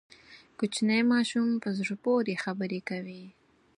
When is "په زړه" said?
1.63-1.95